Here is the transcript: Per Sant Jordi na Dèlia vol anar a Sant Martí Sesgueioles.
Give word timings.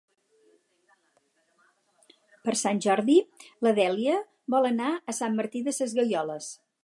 Per 2.47 2.55
Sant 2.63 2.81
Jordi 2.87 3.19
na 3.67 3.75
Dèlia 3.81 4.17
vol 4.57 4.69
anar 4.73 4.91
a 4.95 5.17
Sant 5.21 5.41
Martí 5.43 5.65
Sesgueioles. 5.81 6.51